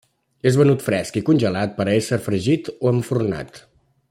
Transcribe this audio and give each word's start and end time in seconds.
És 0.51 0.55
venut 0.61 0.85
fresc 0.85 1.19
i 1.21 1.23
congelat 1.27 1.77
per 1.77 1.87
a 1.87 1.95
ésser 2.01 2.21
fregit 2.31 2.75
o 2.79 2.95
enfornat. 2.97 3.67